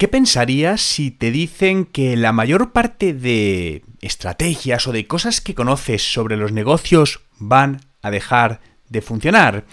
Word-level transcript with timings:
¿Qué 0.00 0.08
pensarías 0.08 0.80
si 0.80 1.10
te 1.10 1.30
dicen 1.30 1.84
que 1.84 2.16
la 2.16 2.32
mayor 2.32 2.72
parte 2.72 3.12
de 3.12 3.84
estrategias 4.00 4.86
o 4.86 4.92
de 4.92 5.06
cosas 5.06 5.42
que 5.42 5.54
conoces 5.54 6.10
sobre 6.10 6.38
los 6.38 6.52
negocios 6.52 7.20
van 7.38 7.82
a 8.00 8.10
dejar 8.10 8.62
de 8.88 9.02
funcionar? 9.02 9.66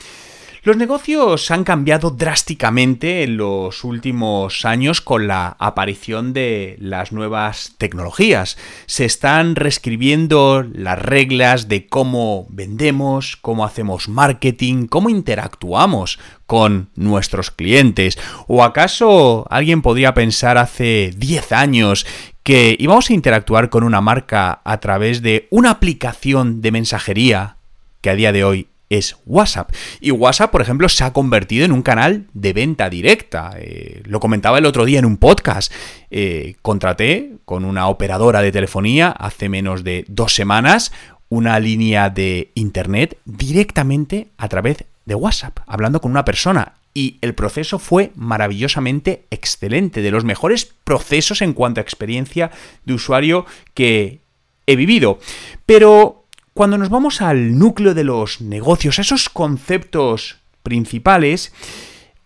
Los 0.67 0.75
negocios 0.75 1.49
han 1.49 1.63
cambiado 1.63 2.11
drásticamente 2.11 3.23
en 3.23 3.37
los 3.37 3.85
últimos 3.85 4.65
años 4.65 4.99
con 4.99 5.25
la 5.25 5.55
aparición 5.59 6.33
de 6.33 6.75
las 6.81 7.13
nuevas 7.13 7.75
tecnologías. 7.77 8.57
Se 8.85 9.05
están 9.05 9.55
reescribiendo 9.55 10.65
las 10.69 10.99
reglas 10.99 11.69
de 11.69 11.87
cómo 11.87 12.47
vendemos, 12.49 13.37
cómo 13.37 13.63
hacemos 13.63 14.09
marketing, 14.09 14.87
cómo 14.87 15.09
interactuamos 15.09 16.19
con 16.45 16.89
nuestros 16.97 17.49
clientes. 17.49 18.19
¿O 18.47 18.61
acaso 18.61 19.47
alguien 19.49 19.81
podría 19.81 20.13
pensar 20.13 20.57
hace 20.57 21.13
10 21.15 21.53
años 21.53 22.05
que 22.43 22.75
íbamos 22.77 23.09
a 23.09 23.13
interactuar 23.13 23.69
con 23.69 23.85
una 23.85 24.01
marca 24.01 24.59
a 24.65 24.81
través 24.81 25.21
de 25.21 25.47
una 25.49 25.71
aplicación 25.71 26.59
de 26.59 26.73
mensajería 26.73 27.55
que 28.01 28.09
a 28.09 28.15
día 28.15 28.33
de 28.33 28.43
hoy 28.43 28.67
es 28.89 29.17
WhatsApp. 29.25 29.71
Y 29.99 30.11
WhatsApp, 30.11 30.51
por 30.51 30.61
ejemplo, 30.61 30.89
se 30.89 31.03
ha 31.03 31.13
convertido 31.13 31.65
en 31.65 31.71
un 31.71 31.81
canal 31.81 32.25
de 32.33 32.53
venta 32.53 32.89
directa. 32.89 33.51
Eh, 33.57 34.01
lo 34.05 34.19
comentaba 34.19 34.57
el 34.57 34.65
otro 34.65 34.85
día 34.85 34.99
en 34.99 35.05
un 35.05 35.17
podcast. 35.17 35.71
Eh, 36.09 36.55
contraté 36.61 37.33
con 37.45 37.65
una 37.65 37.87
operadora 37.87 38.41
de 38.41 38.51
telefonía 38.51 39.09
hace 39.09 39.49
menos 39.49 39.83
de 39.83 40.05
dos 40.07 40.33
semanas 40.33 40.91
una 41.29 41.59
línea 41.59 42.09
de 42.09 42.51
internet 42.55 43.17
directamente 43.25 44.27
a 44.37 44.47
través 44.47 44.85
de 45.05 45.15
WhatsApp, 45.15 45.59
hablando 45.67 46.01
con 46.01 46.11
una 46.11 46.25
persona. 46.25 46.73
Y 46.93 47.17
el 47.21 47.35
proceso 47.35 47.79
fue 47.79 48.11
maravillosamente 48.15 49.25
excelente, 49.29 50.01
de 50.01 50.11
los 50.11 50.23
mejores 50.23 50.73
procesos 50.83 51.41
en 51.41 51.53
cuanto 51.53 51.79
a 51.79 51.83
experiencia 51.83 52.49
de 52.85 52.93
usuario 52.93 53.45
que 53.73 54.21
he 54.65 54.75
vivido. 54.75 55.19
Pero 55.65 56.16
cuando 56.57 56.79
nos 56.79 56.89
vamos 56.89 57.21
al 57.21 57.59
núcleo 57.59 57.93
de 57.93 58.03
los 58.03 58.41
negocios, 58.41 58.97
a 58.97 59.03
esos 59.03 59.29
conceptos 59.29 60.37
principales, 60.63 61.53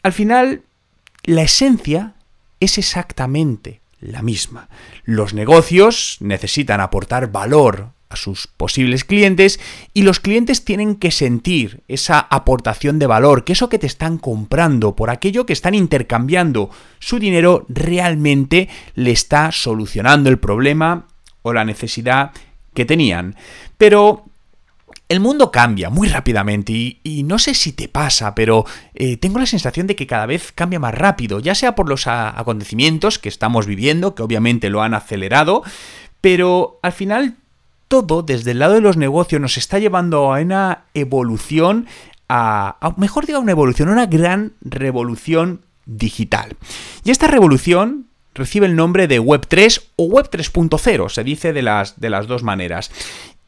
al 0.03 0.13
final 0.13 0.61
la 1.25 1.41
esencia 1.41 2.13
es 2.61 2.77
exactamente 2.77 3.81
la 3.99 4.21
misma. 4.21 4.69
Los 5.03 5.33
negocios 5.33 6.15
necesitan 6.21 6.79
aportar 6.79 7.29
valor 7.29 7.89
a 8.07 8.15
sus 8.15 8.47
posibles 8.47 9.03
clientes 9.03 9.59
y 9.93 10.03
los 10.03 10.21
clientes 10.21 10.63
tienen 10.63 10.95
que 10.95 11.11
sentir 11.11 11.81
esa 11.89 12.17
aportación 12.17 12.99
de 12.99 13.07
valor, 13.07 13.43
que 13.43 13.51
eso 13.51 13.67
que 13.67 13.79
te 13.79 13.87
están 13.87 14.17
comprando 14.17 14.95
por 14.95 15.09
aquello 15.09 15.45
que 15.45 15.51
están 15.51 15.75
intercambiando 15.75 16.69
su 16.99 17.19
dinero 17.19 17.65
realmente 17.67 18.69
le 18.95 19.11
está 19.11 19.51
solucionando 19.51 20.29
el 20.29 20.39
problema 20.39 21.07
o 21.41 21.51
la 21.51 21.65
necesidad 21.65 22.31
que 22.73 22.85
tenían. 22.85 23.35
Pero 23.77 24.25
el 25.11 25.19
mundo 25.19 25.51
cambia 25.51 25.89
muy 25.89 26.07
rápidamente 26.07 26.71
y, 26.71 27.23
no 27.25 27.37
sé 27.37 27.53
si 27.53 27.73
te 27.73 27.89
pasa, 27.89 28.33
pero 28.33 28.65
eh, 28.93 29.17
tengo 29.17 29.39
la 29.39 29.45
sensación 29.45 29.85
de 29.85 29.95
que 29.97 30.07
cada 30.07 30.25
vez 30.25 30.53
cambia 30.53 30.79
más 30.79 30.95
rápido, 30.95 31.41
ya 31.41 31.53
sea 31.53 31.75
por 31.75 31.89
los 31.89 32.07
acontecimientos 32.07 33.19
que 33.19 33.27
estamos 33.27 33.65
viviendo, 33.65 34.15
que 34.15 34.23
obviamente 34.23 34.69
lo 34.69 34.81
han 34.81 34.93
acelerado, 34.93 35.63
pero 36.21 36.79
al 36.81 36.93
final 36.93 37.35
todo 37.89 38.23
desde 38.23 38.51
el 38.51 38.59
lado 38.59 38.75
de 38.75 38.79
los 38.79 38.95
negocios 38.95 39.41
nos 39.41 39.57
está 39.57 39.79
llevando 39.79 40.33
a 40.33 40.39
una 40.39 40.85
evolución, 40.93 41.87
a, 42.29 42.93
mejor 42.95 43.25
digo, 43.25 43.41
una 43.41 43.51
evolución, 43.51 43.89
una 43.89 44.05
gran 44.05 44.53
revolución 44.61 45.65
digital. 45.85 46.55
Y 47.03 47.11
esta 47.11 47.27
revolución 47.27 48.05
recibe 48.33 48.65
el 48.65 48.75
nombre 48.75 49.07
de 49.07 49.19
Web 49.19 49.45
3 49.47 49.91
o 49.97 50.05
Web 50.05 50.29
3.0, 50.31 51.09
se 51.09 51.23
dice 51.23 51.53
de 51.53 51.61
las, 51.61 51.99
de 51.99 52.09
las 52.09 52.27
dos 52.27 52.43
maneras. 52.43 52.91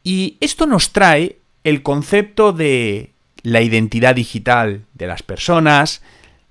Y 0.03 0.37
esto 0.41 0.65
nos 0.65 0.91
trae 0.91 1.37
el 1.63 1.81
concepto 1.81 2.51
de 2.51 3.13
la 3.43 3.61
identidad 3.61 4.15
digital 4.15 4.85
de 4.93 5.07
las 5.07 5.23
personas, 5.23 6.01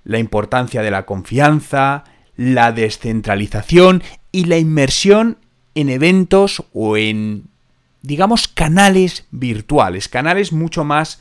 la 0.03 0.19
importancia 0.19 0.81
de 0.81 0.91
la 0.91 1.05
confianza, 1.05 2.03
la 2.35 2.71
descentralización 2.71 4.03
y 4.31 4.45
la 4.45 4.57
inmersión 4.57 5.37
en 5.75 5.89
eventos 5.89 6.63
o 6.73 6.97
en, 6.97 7.45
digamos, 8.01 8.47
canales 8.47 9.25
virtuales, 9.31 10.07
canales 10.07 10.51
mucho 10.51 10.83
más 10.83 11.19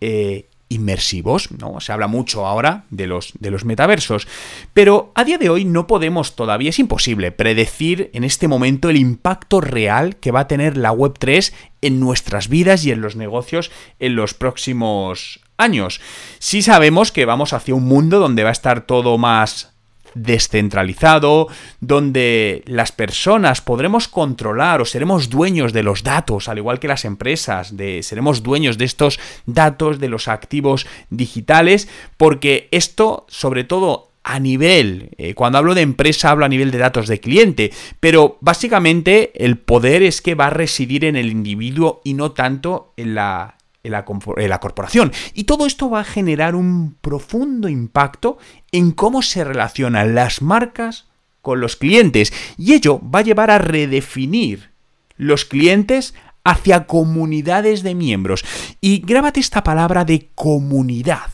eh, 0.00 0.48
inmersivos, 0.68 1.50
¿no? 1.52 1.80
Se 1.80 1.92
habla 1.92 2.06
mucho 2.06 2.46
ahora 2.46 2.84
de 2.90 3.06
los, 3.06 3.32
de 3.38 3.50
los 3.50 3.64
metaversos, 3.64 4.26
pero 4.72 5.12
a 5.14 5.24
día 5.24 5.38
de 5.38 5.50
hoy 5.50 5.64
no 5.64 5.86
podemos 5.86 6.36
todavía, 6.36 6.70
es 6.70 6.78
imposible 6.78 7.32
predecir 7.32 8.10
en 8.14 8.24
este 8.24 8.48
momento 8.48 8.90
el 8.90 8.96
impacto 8.96 9.60
real 9.60 10.16
que 10.16 10.30
va 10.30 10.40
a 10.40 10.48
tener 10.48 10.76
la 10.76 10.92
Web3 10.92 11.52
en 11.82 12.00
nuestras 12.00 12.48
vidas 12.48 12.84
y 12.84 12.92
en 12.92 13.00
los 13.00 13.16
negocios 13.16 13.70
en 13.98 14.16
los 14.16 14.34
próximos 14.34 15.40
años. 15.56 16.00
Sí 16.38 16.62
sabemos 16.62 17.12
que 17.12 17.26
vamos 17.26 17.52
hacia 17.52 17.74
un 17.74 17.84
mundo 17.84 18.18
donde 18.18 18.42
va 18.42 18.48
a 18.48 18.52
estar 18.52 18.86
todo 18.86 19.18
más 19.18 19.73
descentralizado, 20.14 21.48
donde 21.80 22.62
las 22.66 22.92
personas 22.92 23.60
podremos 23.60 24.08
controlar 24.08 24.80
o 24.80 24.84
seremos 24.84 25.30
dueños 25.30 25.72
de 25.72 25.82
los 25.82 26.02
datos, 26.02 26.48
al 26.48 26.58
igual 26.58 26.78
que 26.80 26.88
las 26.88 27.04
empresas, 27.04 27.76
de, 27.76 28.02
seremos 28.02 28.42
dueños 28.42 28.78
de 28.78 28.84
estos 28.84 29.20
datos, 29.46 29.98
de 29.98 30.08
los 30.08 30.28
activos 30.28 30.86
digitales, 31.10 31.88
porque 32.16 32.68
esto, 32.70 33.26
sobre 33.28 33.64
todo 33.64 34.10
a 34.24 34.40
nivel, 34.40 35.10
eh, 35.18 35.34
cuando 35.34 35.58
hablo 35.58 35.74
de 35.74 35.82
empresa 35.82 36.30
hablo 36.30 36.46
a 36.46 36.48
nivel 36.48 36.70
de 36.70 36.78
datos 36.78 37.08
de 37.08 37.20
cliente, 37.20 37.70
pero 38.00 38.38
básicamente 38.40 39.32
el 39.44 39.58
poder 39.58 40.02
es 40.02 40.22
que 40.22 40.34
va 40.34 40.46
a 40.46 40.50
residir 40.50 41.04
en 41.04 41.14
el 41.14 41.30
individuo 41.30 42.00
y 42.04 42.14
no 42.14 42.32
tanto 42.32 42.94
en 42.96 43.14
la, 43.14 43.58
la, 43.90 44.04
corporación. 44.04 45.12
Y 45.34 45.44
todo 45.44 45.66
esto 45.66 45.90
va 45.90 46.00
a 46.00 46.04
generar 46.04 46.54
un 46.54 46.96
profundo 47.00 47.68
impacto 47.68 48.38
en 48.72 48.92
cómo 48.92 49.22
se 49.22 49.44
relacionan 49.44 50.14
las 50.14 50.42
marcas 50.42 51.06
con 51.42 51.60
los 51.60 51.76
clientes. 51.76 52.32
Y 52.56 52.72
ello 52.72 53.00
va 53.02 53.20
a 53.20 53.22
llevar 53.22 53.50
a 53.50 53.58
redefinir 53.58 54.70
los 55.16 55.44
clientes 55.44 56.14
hacia 56.44 56.86
comunidades 56.86 57.82
de 57.82 57.94
miembros. 57.94 58.44
Y 58.80 59.00
grábate 59.00 59.40
esta 59.40 59.62
palabra 59.62 60.04
de 60.04 60.28
comunidad, 60.34 61.30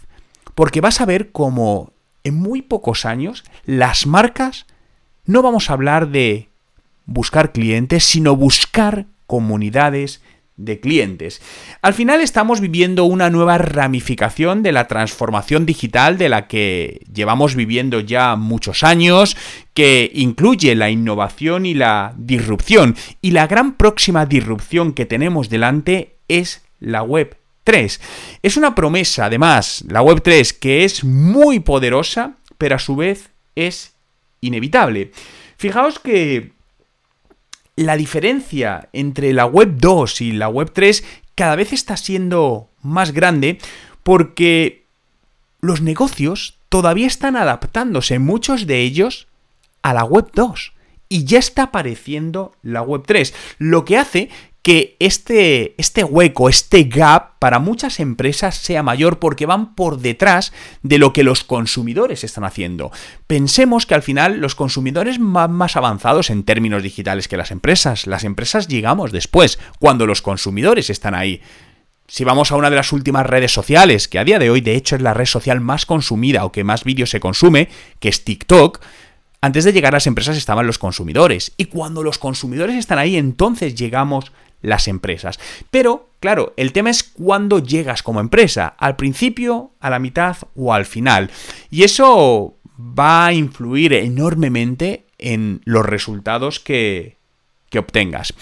porque 0.55 0.81
vas 0.81 1.01
a 1.01 1.07
ver 1.07 1.31
cómo 1.33 1.93
en 2.25 2.35
muy 2.35 2.63
pocos 2.63 3.05
años 3.05 3.45
las 3.65 4.07
marcas 4.07 4.67
no 5.25 5.43
vamos 5.43 5.71
a 5.71 5.75
hablar 5.75 6.09
de 6.09 6.49
buscar 7.07 7.53
clientes, 7.53 8.05
sino 8.05 8.37
buscar 8.37 9.07
comunidades 9.27 10.23
de 10.65 10.81
clientes. 10.81 11.41
Al 11.83 11.95
final 11.95 12.21
estamos 12.21 12.61
viviendo 12.61 13.05
una 13.05 13.31
nueva 13.31 13.59
ramificación 13.59 14.63
de 14.63 14.73
la 14.73 14.87
transformación 14.87 15.67
digital 15.67 16.19
de 16.19 16.29
la 16.29 16.47
que 16.47 17.01
llevamos 17.13 17.55
viviendo 17.55 18.01
ya 18.01 18.37
muchos 18.37 18.83
años, 18.83 19.37
que 19.75 20.11
incluye 20.15 20.75
la 20.75 20.91
innovación 20.91 21.67
y 21.67 21.75
la 21.75 22.15
disrupción. 22.17 22.97
Y 23.21 23.31
la 23.33 23.47
gran 23.47 23.75
próxima 23.75 24.27
disrupción 24.27 24.93
que 24.93 25.07
tenemos 25.07 25.49
delante 25.49 26.17
es 26.29 26.63
la 26.79 27.03
web 27.03 27.37
3. 27.65 28.01
Es 28.43 28.57
una 28.57 28.75
promesa, 28.75 29.27
además, 29.27 29.85
la 29.89 30.03
web 30.03 30.23
3, 30.23 30.53
que 30.53 30.85
es 30.85 31.05
muy 31.05 31.61
poderosa, 31.61 32.37
pero 32.59 32.77
a 32.77 32.79
su 32.79 32.97
vez 32.97 33.31
es 33.55 33.95
inevitable. 34.41 35.13
Fijaos 35.57 35.99
que 35.99 36.53
la 37.77 37.97
diferencia 37.97 38.89
entre 38.93 39.33
la 39.33 39.47
web 39.47 39.77
2 39.77 40.21
y 40.21 40.33
la 40.33 40.49
web 40.49 40.71
3 40.73 41.05
cada 41.35 41.57
vez 41.57 41.73
está 41.73 41.97
siendo 41.97 42.71
más 42.83 43.13
grande 43.13 43.59
porque 44.03 44.85
los 45.61 45.81
negocios 45.81 46.59
todavía 46.69 47.07
están 47.07 47.37
adaptándose, 47.37 48.19
muchos 48.19 48.67
de 48.67 48.81
ellos, 48.81 49.27
a 49.83 49.95
la 49.95 50.05
web 50.05 50.31
2. 50.35 50.73
Y 51.13 51.25
ya 51.25 51.41
está 51.41 51.65
apareciendo 51.65 52.53
la 52.63 52.83
web 52.83 53.03
3, 53.05 53.35
lo 53.59 53.85
que 53.85 53.99
hace 53.99 54.31
que 54.63 54.97
este, 55.01 55.75
este 55.77 56.05
hueco, 56.05 56.49
este 56.49 56.85
gap 56.85 57.39
para 57.41 57.59
muchas 57.59 57.99
empresas 57.99 58.57
sea 58.57 58.85
mayor 58.85 59.19
porque 59.19 59.45
van 59.45 59.75
por 59.75 59.99
detrás 59.99 60.53
de 60.83 60.99
lo 60.99 61.13
que 61.13 61.25
los 61.25 61.43
consumidores 61.43 62.23
están 62.23 62.45
haciendo. 62.45 62.93
Pensemos 63.27 63.87
que 63.87 63.97
al 63.97 64.03
final 64.03 64.39
los 64.39 64.55
consumidores 64.55 65.17
van 65.19 65.53
más 65.53 65.77
avanzados 65.77 66.31
en 66.31 66.45
términos 66.45 66.83
digitales 66.83 67.27
que 67.27 67.37
las 67.37 67.51
empresas. 67.51 68.07
Las 68.07 68.23
empresas 68.23 68.69
llegamos 68.69 69.11
después, 69.11 69.59
cuando 69.81 70.07
los 70.07 70.23
consumidores 70.23 70.91
están 70.91 71.17
ahí. 71.17 71.41
Si 72.07 72.25
vamos 72.25 72.53
a 72.53 72.57
una 72.57 72.71
de 72.71 72.77
las 72.77 72.93
últimas 72.93 73.27
redes 73.27 73.53
sociales, 73.53 74.09
que 74.09 74.19
a 74.21 74.25
día 74.25 74.39
de 74.39 74.51
hoy 74.51 74.61
de 74.61 74.77
hecho 74.77 74.95
es 74.95 75.03
la 75.03 75.15
red 75.15 75.27
social 75.27 75.61
más 75.61 75.87
consumida 75.87 76.45
o 76.45 76.53
que 76.53 76.65
más 76.65 76.85
vídeos 76.85 77.11
se 77.11 77.21
consume, 77.21 77.69
que 77.99 78.09
es 78.09 78.25
TikTok, 78.25 78.81
antes 79.41 79.65
de 79.65 79.73
llegar 79.73 79.95
a 79.95 79.97
las 79.97 80.07
empresas 80.07 80.37
estaban 80.37 80.67
los 80.67 80.79
consumidores. 80.79 81.53
Y 81.57 81.67
cuando 81.67 82.03
los 82.03 82.19
consumidores 82.19 82.77
están 82.77 82.99
ahí, 82.99 83.17
entonces 83.17 83.75
llegamos 83.75 84.33
las 84.63 84.89
empresas. 84.89 85.39
Pero, 85.71 86.09
claro, 86.21 86.53
el 86.57 86.73
tema 86.73 86.91
es 86.91 87.03
cuándo 87.03 87.59
llegas 87.61 88.03
como 88.03 88.21
empresa, 88.21 88.75
al 88.79 88.97
principio, 88.97 89.73
a 89.81 89.91
la 89.91 89.99
mitad 89.99 90.37
o 90.55 90.75
al 90.75 90.85
final. 90.85 91.31
Y 91.71 91.85
eso 91.85 92.55
va 92.79 93.27
a 93.27 93.33
influir 93.33 93.93
enormemente 93.95 95.07
en 95.19 95.63
los 95.65 95.87
resultados 95.87 96.61
que, 96.61 97.17
que 97.71 97.79
obtengas. 97.79 98.35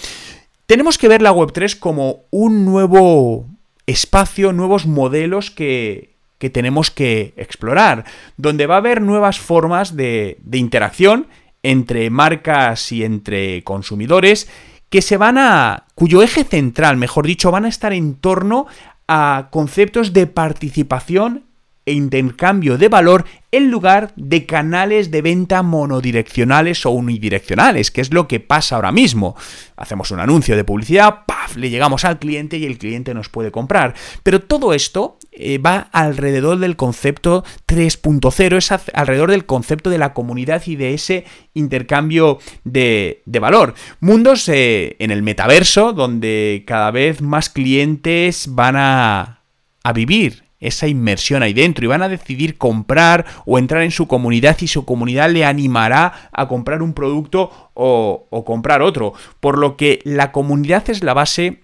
Tenemos 0.67 0.99
que 0.99 1.09
ver 1.09 1.23
la 1.23 1.33
Web3 1.33 1.79
como 1.79 2.25
un 2.31 2.65
nuevo 2.65 3.47
espacio, 3.87 4.53
nuevos 4.53 4.87
modelos 4.87 5.51
que, 5.51 6.18
que 6.39 6.51
tenemos 6.51 6.91
que 6.91 7.35
explorar, 7.37 8.05
donde 8.37 8.67
va 8.67 8.77
a 8.77 8.79
haber 8.79 9.03
nuevas 9.03 9.39
formas 9.39 9.97
de, 9.97 10.39
interacción 10.53 11.27
entre 11.63 12.11
marcas 12.11 12.93
y 12.93 13.05
entre 13.05 13.63
consumidores 13.65 14.49
que 14.91 15.03
se 15.03 15.17
van 15.17 15.37
a. 15.39 15.85
cuyo 15.95 16.23
eje 16.23 16.45
central, 16.45 16.97
mejor 16.97 17.27
dicho, 17.27 17.51
van 17.51 17.65
a 17.65 17.69
estar 17.69 17.93
en 17.93 18.15
torno 18.15 18.67
a 19.09 19.49
conceptos 19.51 20.13
de 20.13 20.27
participación 20.27 21.45
e 21.85 21.93
intercambio 21.93 22.79
de 22.79 22.89
valor 22.89 23.25
en 23.51 23.71
lugar 23.71 24.13
de 24.17 24.47
canales 24.47 25.11
de 25.11 25.23
venta 25.23 25.63
monodireccionales 25.63 26.85
o 26.85 26.91
unidireccionales, 26.91 27.91
que 27.91 28.01
es 28.01 28.13
lo 28.13 28.29
que 28.29 28.41
pasa 28.41 28.77
ahora 28.77 28.93
mismo. 28.93 29.37
Hacemos 29.77 30.11
un 30.11 30.21
anuncio 30.21 30.57
de 30.57 30.65
publicidad, 30.65 31.25
¡paf! 31.27 31.57
le 31.57 31.71
llegamos 31.71 32.05
al 32.05 32.19
cliente 32.19 32.59
y 32.59 32.67
el 32.67 32.79
cliente 32.79 33.15
nos 33.15 33.29
puede 33.29 33.51
comprar. 33.51 33.95
Pero 34.23 34.43
todo 34.43 34.75
esto 34.75 35.19
eh, 35.33 35.59
va 35.59 35.89
alrededor 35.93 36.59
del 36.59 36.77
concepto 36.77 37.45
3.0, 37.67 38.57
es 38.57 38.73
alrededor 38.93 39.31
del 39.31 39.47
concepto 39.47 39.89
de 39.89 39.99
la 39.99 40.13
comunidad 40.13 40.63
y 40.67 40.77
de 40.77 40.95
ese 40.95 41.25
intercambio 41.55 42.39
de, 42.65 43.23
valor. 43.41 43.75
Mundos 44.01 44.49
eh, 44.49 44.97
en 44.99 45.11
el 45.11 45.23
metaverso 45.23 45.93
donde 45.93 46.65
cada 46.67 46.91
vez 46.91 47.23
más 47.23 47.49
clientes 47.49 48.49
van 48.51 48.77
a, 48.77 49.43
a 49.85 49.93
vivir 49.93 50.48
esa 50.61 50.89
inmersión 50.89 51.43
ahí 51.43 51.53
dentro 51.53 51.85
y 51.85 51.89
van 51.89 52.03
a 52.03 52.09
decidir 52.09 52.59
comprar 52.59 53.25
o 53.47 53.59
entrar 53.59 53.83
en 53.83 53.91
su 53.91 54.09
comunidad 54.09 54.57
y 54.61 54.67
su 54.67 54.85
comunidad 54.85 55.31
le 55.31 55.45
animará 55.45 56.31
a 56.33 56.49
comprar 56.49 56.83
un 56.83 56.95
producto 56.95 57.71
o, 57.75 58.45
comprar 58.45 58.83
otro. 58.83 59.13
Por 59.41 59.59
lo 59.59 59.77
que 59.77 60.01
la 60.05 60.33
comunidad 60.33 60.89
es 60.91 61.03
la 61.03 61.15
base 61.15 61.61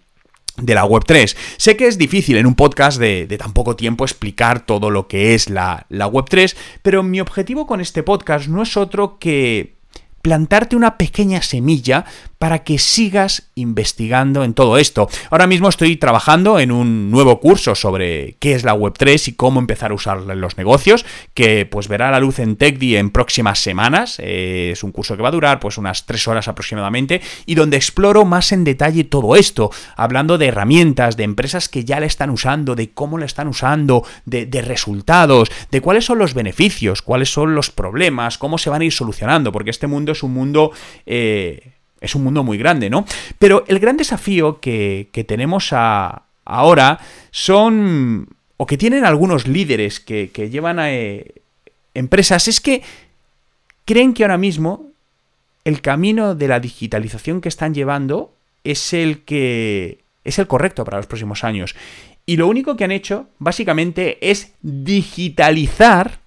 de 0.56 0.74
la 0.74 0.84
Web3. 0.84 1.36
Sé 1.56 1.76
que 1.76 1.88
es 1.88 1.98
difícil 1.98 2.36
en 2.36 2.46
un 2.46 2.54
podcast 2.54 2.98
de, 3.00 3.26
tan 3.38 3.52
poco 3.52 3.74
tiempo 3.74 4.04
explicar 4.04 4.64
todo 4.64 4.90
lo 4.90 5.08
que 5.08 5.34
es 5.34 5.50
la, 5.50 5.86
la 5.88 6.08
Web3, 6.08 6.54
pero 6.82 7.02
mi 7.02 7.20
objetivo 7.20 7.66
con 7.66 7.80
este 7.80 8.04
podcast 8.04 8.46
no 8.46 8.62
es 8.62 8.76
otro 8.76 9.18
que 9.18 9.74
plantarte 10.22 10.74
una 10.74 10.96
pequeña 10.96 11.42
semilla 11.42 12.06
para 12.44 12.62
que 12.62 12.78
sigas 12.78 13.48
investigando 13.54 14.44
en 14.44 14.52
todo 14.52 14.76
esto. 14.76 15.08
Ahora 15.30 15.46
mismo 15.46 15.70
estoy 15.70 15.96
trabajando 15.96 16.60
en 16.60 16.72
un 16.72 17.10
nuevo 17.10 17.40
curso 17.40 17.74
sobre 17.74 18.36
qué 18.38 18.52
es 18.52 18.64
la 18.64 18.74
Web3 18.74 19.28
y 19.28 19.32
cómo 19.32 19.60
empezar 19.60 19.92
a 19.92 19.94
usarla 19.94 20.34
en 20.34 20.42
los 20.42 20.58
negocios, 20.58 21.06
que 21.32 21.64
pues 21.64 21.88
verá 21.88 22.10
la 22.10 22.20
luz 22.20 22.40
en 22.40 22.56
TechDi 22.56 22.96
en 22.96 23.08
próximas 23.08 23.60
semanas. 23.60 24.16
Eh, 24.18 24.72
es 24.72 24.84
un 24.84 24.92
curso 24.92 25.16
que 25.16 25.22
va 25.22 25.30
a 25.30 25.32
durar 25.32 25.58
pues 25.58 25.78
unas 25.78 26.04
tres 26.04 26.28
horas 26.28 26.46
aproximadamente 26.46 27.22
y 27.46 27.54
donde 27.54 27.78
exploro 27.78 28.26
más 28.26 28.52
en 28.52 28.64
detalle 28.64 29.04
todo 29.04 29.36
esto, 29.36 29.70
hablando 29.96 30.36
de 30.36 30.48
herramientas, 30.48 31.16
de 31.16 31.24
empresas 31.24 31.70
que 31.70 31.86
ya 31.86 31.98
la 31.98 32.04
están 32.04 32.28
usando, 32.28 32.74
de 32.74 32.90
cómo 32.90 33.16
la 33.16 33.24
están 33.24 33.48
usando, 33.48 34.04
de, 34.26 34.44
resultados, 34.60 35.50
de 35.70 35.80
cuáles 35.80 36.04
son 36.04 36.18
los 36.18 36.34
beneficios, 36.34 37.00
cuáles 37.00 37.32
son 37.32 37.54
los 37.54 37.70
problemas, 37.70 38.36
cómo 38.36 38.58
se 38.58 38.68
van 38.68 38.82
a 38.82 38.84
ir 38.84 38.92
solucionando, 38.92 39.50
porque 39.50 39.70
este 39.70 39.86
mundo 39.86 40.12
es 40.12 40.22
un 40.22 40.34
mundo... 40.34 40.72
Eh, 41.06 41.70
es 42.04 42.14
un 42.14 42.24
mundo 42.24 42.44
muy 42.44 42.58
grande, 42.58 42.90
¿no? 42.90 43.04
Pero 43.38 43.64
el 43.66 43.78
gran 43.78 43.96
desafío 43.96 44.60
que, 44.60 45.08
tenemos 45.26 45.72
ahora 45.72 47.00
son, 47.30 48.28
o 48.56 48.66
que 48.66 48.76
tienen 48.76 49.04
algunos 49.04 49.48
líderes 49.48 50.00
que, 50.00 50.28
llevan 50.50 50.78
a 50.78 50.92
eh, 50.92 51.42
empresas, 51.94 52.48
es 52.48 52.60
que 52.60 52.82
creen 53.84 54.14
que 54.14 54.24
ahora 54.24 54.38
mismo 54.38 54.90
el 55.64 55.80
camino 55.80 56.34
de 56.34 56.48
la 56.48 56.60
digitalización 56.60 57.40
que 57.40 57.48
están 57.48 57.74
llevando 57.74 58.34
es 58.64 58.92
el 58.92 59.24
que 59.24 60.04
es 60.24 60.38
el 60.38 60.46
correcto 60.46 60.84
para 60.84 60.98
los 60.98 61.06
próximos 61.06 61.44
años. 61.44 61.74
Y 62.26 62.36
lo 62.36 62.48
único 62.48 62.76
que 62.76 62.84
han 62.84 62.90
hecho, 62.90 63.28
básicamente, 63.38 64.30
es 64.30 64.52
digitalizar 64.62 66.20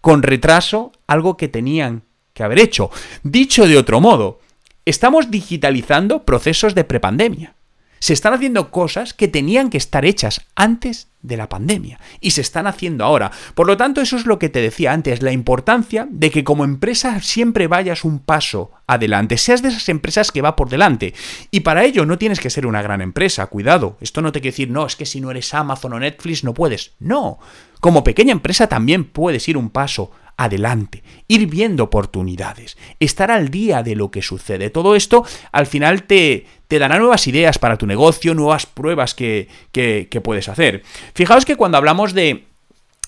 con 0.00 0.22
retraso 0.22 0.92
algo 1.06 1.36
que 1.36 1.48
tenían 1.48 2.02
que 2.32 2.42
haber 2.42 2.60
hecho. 2.60 2.90
Dicho 3.22 3.66
de 3.66 3.76
otro 3.76 4.00
modo, 4.00 4.40
Estamos 4.88 5.30
digitalizando 5.30 6.24
procesos 6.24 6.74
de 6.74 6.82
prepandemia. 6.82 7.52
Se 7.98 8.14
están 8.14 8.32
haciendo 8.32 8.70
cosas 8.70 9.12
que 9.12 9.28
tenían 9.28 9.68
que 9.68 9.76
estar 9.76 10.06
hechas 10.06 10.46
antes 10.54 11.08
de 11.20 11.36
la 11.36 11.50
pandemia 11.50 12.00
y 12.22 12.30
se 12.30 12.40
están 12.40 12.66
haciendo 12.66 13.04
ahora. 13.04 13.30
Por 13.54 13.66
lo 13.66 13.76
tanto, 13.76 14.00
eso 14.00 14.16
es 14.16 14.24
lo 14.24 14.38
que 14.38 14.48
te 14.48 14.62
decía 14.62 14.94
antes, 14.94 15.20
la 15.20 15.32
importancia 15.32 16.08
de 16.08 16.30
que 16.30 16.42
como 16.42 16.64
empresa 16.64 17.20
siempre 17.20 17.66
vayas 17.66 18.02
un 18.02 18.18
paso 18.18 18.70
adelante, 18.86 19.36
seas 19.36 19.60
de 19.60 19.68
esas 19.68 19.90
empresas 19.90 20.32
que 20.32 20.40
va 20.40 20.56
por 20.56 20.70
delante. 20.70 21.12
Y 21.50 21.60
para 21.60 21.84
ello 21.84 22.06
no 22.06 22.16
tienes 22.16 22.40
que 22.40 22.48
ser 22.48 22.64
una 22.64 22.80
gran 22.80 23.02
empresa, 23.02 23.44
cuidado. 23.48 23.98
Esto 24.00 24.22
no 24.22 24.32
te 24.32 24.40
quiere 24.40 24.52
decir, 24.52 24.70
no, 24.70 24.86
es 24.86 24.96
que 24.96 25.04
si 25.04 25.20
no 25.20 25.30
eres 25.30 25.52
Amazon 25.52 25.92
o 25.92 26.00
Netflix 26.00 26.44
no 26.44 26.54
puedes. 26.54 26.92
No, 26.98 27.38
como 27.80 28.04
pequeña 28.04 28.32
empresa 28.32 28.68
también 28.68 29.04
puedes 29.04 29.46
ir 29.50 29.58
un 29.58 29.68
paso 29.68 30.12
adelante, 30.38 31.02
ir 31.26 31.46
viendo 31.48 31.84
oportunidades, 31.84 32.78
estar 33.00 33.30
al 33.30 33.50
día 33.50 33.82
de 33.82 33.96
lo 33.96 34.10
que 34.10 34.22
sucede. 34.22 34.70
Todo 34.70 34.94
esto 34.94 35.24
al 35.52 35.66
final 35.66 36.04
te, 36.04 36.46
te 36.68 36.78
dará 36.78 36.98
nuevas 36.98 37.26
ideas 37.26 37.58
para 37.58 37.76
tu 37.76 37.86
negocio, 37.86 38.34
nuevas 38.34 38.64
pruebas 38.64 39.14
que, 39.14 39.48
que, 39.72 40.20
puedes 40.22 40.48
hacer. 40.48 40.84
Fijaos 41.14 41.44
que 41.44 41.56
cuando 41.56 41.76
hablamos 41.76 42.14
de 42.14 42.44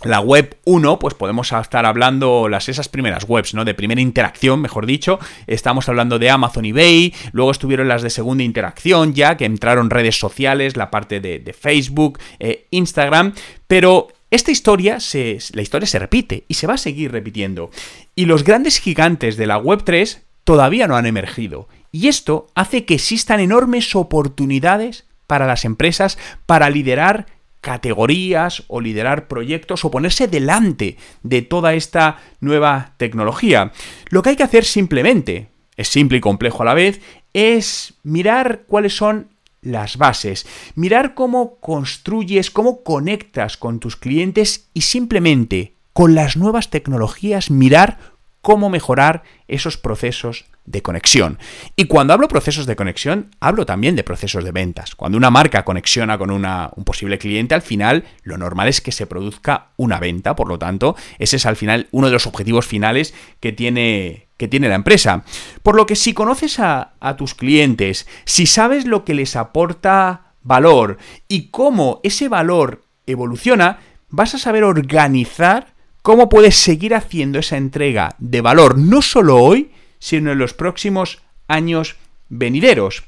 la 0.03 0.21
web 0.21 0.57
1, 0.65 0.99
pues 0.99 1.15
podemos 1.15 1.53
estar 1.53 1.87
hablando 1.87 2.49
las 2.49 2.69
esas 2.69 2.89
primeras 2.89 3.25
webs, 3.29 3.55
¿no? 3.55 3.65
De 3.65 3.75
primera 3.75 4.01
interacción, 4.01 4.61
mejor 4.61 4.87
dicho. 4.87 5.21
Estamos 5.47 5.89
hablando 5.89 6.19
de 6.19 6.31
Amazon 6.31 6.65
eBay, 6.65 7.15
luego 7.33 7.53
estuvieron 7.53 7.87
las 7.87 8.03
de 8.03 8.11
segunda 8.11 8.43
interacción, 8.43 9.15
ya 9.15 9.37
que 9.37 9.45
entraron 9.45 9.91
redes 9.91 10.19
sociales, 10.19 10.77
la 10.77 10.91
parte 10.91 11.21
de, 11.21 11.53
Facebook, 11.53 12.19
eh, 12.41 12.67
Instagram, 12.71 13.35
pero 13.69 14.09
esta 14.31 14.51
historia 14.51 15.01
se, 15.01 15.39
la 15.53 15.63
historia 15.63 15.87
se 15.87 15.99
repite 15.99 16.45
y 16.49 16.55
se 16.55 16.67
va 16.67 16.75
a 16.75 16.79
seguir 16.79 17.13
repitiendo. 17.13 17.71
Y 18.15 18.27
los 18.27 18.45
grandes 18.45 18.79
gigantes 18.79 19.37
de 19.37 19.47
la 19.47 19.61
Web3 19.61 20.21
todavía 20.45 20.87
no 20.87 20.97
han 20.97 21.07
emergido. 21.07 21.69
Y 21.93 22.09
esto 22.09 22.47
hace 22.55 22.85
que 22.85 22.95
existan 22.95 23.41
enormes 23.41 23.95
oportunidades 23.97 25.05
para 25.27 25.47
las 25.47 25.65
empresas 25.65 26.19
para 26.47 26.71
liderar 26.71 27.27
categorías 27.61 28.63
o 28.69 28.81
liderar 28.81 29.29
proyectos 29.29 29.85
o 29.85 29.91
ponerse 29.91 30.29
delante 30.29 30.97
de 31.23 31.43
toda 31.43 31.75
esta 31.75 32.19
nueva 32.41 32.95
tecnología. 32.97 33.73
Lo 34.09 34.23
que 34.23 34.31
hay 34.31 34.37
que 34.37 34.45
hacer 34.45 34.65
simplemente, 34.65 35.49
es 35.77 35.89
simple 35.89 36.19
y 36.19 36.21
complejo 36.21 36.63
a 36.63 36.67
la 36.67 36.75
vez, 36.75 37.01
es 37.33 37.95
mirar 38.03 38.63
cuáles 38.67 38.97
son 38.97 39.29
las 39.63 39.97
bases, 39.97 40.47
mirar 40.75 41.15
cómo 41.15 41.57
construyes, 41.61 42.51
cómo 42.51 42.83
conectas 42.83 43.57
con 43.57 43.81
tus 43.81 43.97
clientes 43.97 44.69
y 44.75 44.83
simplemente 44.83 45.75
con 45.93 46.15
las 46.15 46.37
nuevas 46.37 46.71
tecnologías 46.71 47.51
mirar 47.51 47.99
cómo 48.41 48.71
mejorar 48.71 49.23
esos 49.49 49.77
procesos 49.77 50.47
de 50.65 50.83
conexión. 50.83 51.39
Y 51.77 51.87
cuando 51.87 52.15
hablo 52.15 52.29
procesos 52.29 52.67
de 52.67 52.77
conexión, 52.77 53.31
hablo 53.41 53.67
también 53.67 53.97
de 53.97 54.05
procesos 54.05 54.45
de 54.45 54.53
ventas. 54.53 54.95
Cuando 54.95 55.19
una 55.19 55.31
marca 55.31 55.65
conexiona 55.65 56.17
con 56.17 56.31
una, 56.31 56.71
un 56.77 56.85
posible 56.85 57.19
cliente, 57.19 57.55
al 57.55 57.63
final 57.63 58.05
lo 58.23 58.39
normal 58.39 58.69
es 58.69 58.81
que 58.81 58.93
se 58.93 59.07
produzca 59.07 59.69
una 59.77 59.99
venta, 59.99 60.37
por 60.37 60.49
lo 60.49 60.59
tanto, 60.59 60.97
ese 61.19 61.37
es 61.37 61.47
al 61.47 61.57
final 61.57 61.89
uno 61.91 62.07
de 62.07 62.13
los 62.13 62.27
objetivos 62.27 62.67
finales 62.67 63.15
que 63.41 63.53
tiene, 63.53 64.29
que 64.41 64.49
tiene 64.49 64.71
la 64.71 64.75
empresa. 64.75 65.23
Por 65.63 65.77
lo 65.77 65.85
que 65.85 65.95
si 65.95 66.15
conoces 66.15 66.61
a, 66.61 66.95
tus 67.19 67.35
clientes, 67.35 68.09
si 68.25 68.47
sabes 68.47 68.87
lo 68.87 69.05
que 69.05 69.13
les 69.13 69.37
aporta 69.37 70.33
valor 70.43 70.97
y 71.29 71.49
cómo 71.49 72.01
ese 72.05 72.31
valor 72.31 72.81
evoluciona, 73.07 73.81
vas 74.09 74.35
a 74.35 74.39
saber 74.39 74.65
organizar 74.65 75.75
cómo 76.01 76.31
puedes 76.31 76.57
seguir 76.57 76.95
haciendo 76.95 77.39
esa 77.39 77.59
entrega 77.59 78.15
de 78.19 78.41
valor 78.41 78.79
no 78.79 79.03
solo 79.03 79.37
hoy, 79.37 79.73
sino 79.99 80.33
en 80.33 80.39
los 80.39 80.55
próximos 80.55 81.21
años 81.47 81.97
venideros. 82.31 83.03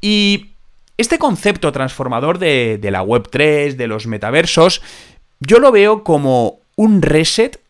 Y 0.00 0.50
este 0.96 1.18
concepto 1.18 1.72
transformador 1.72 2.38
de, 2.38 2.78
la 2.84 3.02
Web3, 3.02 3.74
de 3.74 3.88
los 3.88 4.06
metaversos, 4.06 4.80
yo 5.40 5.58
lo 5.58 5.72
veo 5.72 6.04
como 6.04 6.60
un 6.76 7.02
reset 7.02 7.60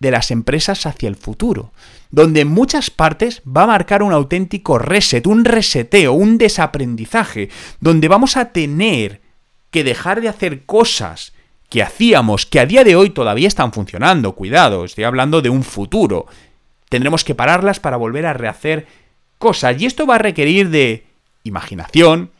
de 0.00 0.10
las 0.10 0.30
empresas 0.30 0.86
hacia 0.86 1.10
el 1.10 1.16
futuro, 1.16 1.72
donde 2.14 2.42
en 2.42 2.48
muchas 2.48 2.90
partes 2.90 3.42
va 3.44 3.64
a 3.64 3.66
marcar 3.66 4.02
un 4.02 4.12
auténtico 4.12 4.78
reset, 4.78 5.26
un 5.26 5.44
reseteo, 5.44 6.12
un 6.12 6.38
desaprendizaje, 6.38 7.48
donde 7.80 8.06
vamos 8.06 8.36
a 8.36 8.52
tener 8.52 9.20
que 9.72 9.82
dejar 9.82 10.20
de 10.20 10.28
hacer 10.28 10.64
cosas 10.64 11.32
que 11.68 11.82
hacíamos, 11.82 12.46
que 12.46 12.60
a 12.60 12.66
día 12.66 12.84
de 12.84 12.94
hoy 12.94 13.10
todavía 13.10 13.48
están 13.48 13.72
funcionando, 13.72 14.36
cuidado, 14.36 14.84
estoy 14.84 15.02
hablando 15.02 15.42
de 15.42 15.50
un 15.50 15.64
futuro, 15.64 16.26
tendremos 16.88 17.24
que 17.24 17.34
pararlas 17.34 17.80
para 17.80 17.96
volver 17.96 18.26
a 18.26 18.32
rehacer 18.32 18.86
cosas. 19.38 19.80
Y 19.82 19.86
esto 19.86 20.06
va 20.06 20.14
a 20.14 20.18
requerir 20.18 20.70
de 20.70 21.06
imaginación, 21.42 22.30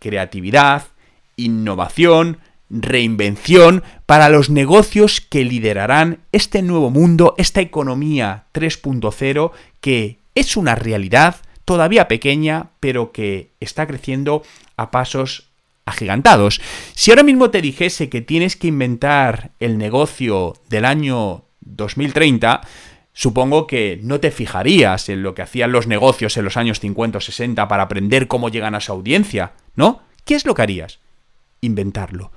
creatividad, 0.00 0.88
innovación, 1.36 2.38
reinvención 2.70 3.82
para 4.06 4.28
los 4.28 4.48
negocios 4.48 5.20
que 5.20 5.44
liderarán 5.44 6.20
este 6.32 6.62
nuevo 6.62 6.90
mundo, 6.90 7.34
esta 7.36 7.60
economía 7.60 8.44
3.0 8.54 9.50
que 9.80 10.18
es 10.34 10.56
una 10.56 10.76
realidad 10.76 11.36
todavía 11.64 12.08
pequeña, 12.08 12.70
pero 12.80 13.12
que 13.12 13.50
está 13.60 13.86
creciendo 13.86 14.42
a 14.76 14.90
pasos 14.90 15.50
agigantados. 15.84 16.60
Si 16.94 17.10
ahora 17.10 17.22
mismo 17.22 17.50
te 17.50 17.60
dijese 17.60 18.08
que 18.08 18.20
tienes 18.20 18.56
que 18.56 18.68
inventar 18.68 19.50
el 19.60 19.76
negocio 19.76 20.54
del 20.68 20.84
año 20.84 21.44
2030, 21.60 22.60
supongo 23.12 23.66
que 23.66 24.00
no 24.02 24.20
te 24.20 24.30
fijarías 24.30 25.08
en 25.08 25.22
lo 25.22 25.34
que 25.34 25.42
hacían 25.42 25.72
los 25.72 25.86
negocios 25.86 26.36
en 26.36 26.44
los 26.44 26.56
años 26.56 26.80
50 26.80 27.18
o 27.18 27.20
60 27.20 27.68
para 27.68 27.84
aprender 27.84 28.28
cómo 28.28 28.48
llegan 28.48 28.74
a 28.74 28.80
su 28.80 28.92
audiencia, 28.92 29.52
¿no? 29.74 30.00
¿Qué 30.24 30.34
es 30.34 30.46
lo 30.46 30.54
que 30.54 30.62
harías? 30.62 31.00
Inventarlo. 31.60 32.32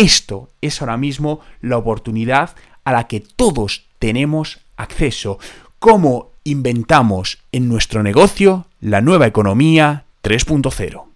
Esto 0.00 0.48
es 0.62 0.80
ahora 0.80 0.96
mismo 0.96 1.40
la 1.60 1.76
oportunidad 1.76 2.56
a 2.84 2.92
la 2.92 3.06
que 3.06 3.20
todos 3.20 3.84
tenemos 3.98 4.60
acceso. 4.78 5.38
¿Cómo 5.78 6.30
inventamos 6.42 7.42
en 7.52 7.68
nuestro 7.68 8.02
negocio 8.02 8.66
la 8.80 9.02
nueva 9.02 9.26
economía 9.26 10.06
3.0? 10.22 11.09